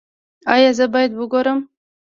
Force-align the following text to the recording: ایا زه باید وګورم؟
ایا 0.53 0.71
زه 0.77 0.85
باید 0.93 1.11
وګورم؟ 1.15 1.59